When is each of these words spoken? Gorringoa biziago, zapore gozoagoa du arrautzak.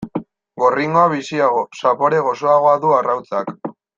Gorringoa 0.63 1.03
biziago, 1.11 1.61
zapore 1.81 2.23
gozoagoa 2.31 2.75
du 2.87 2.97
arrautzak. 3.01 3.57